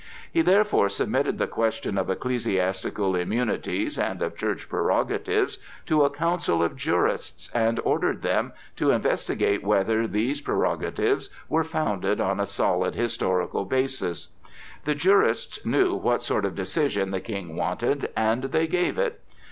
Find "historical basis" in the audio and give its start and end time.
12.95-14.29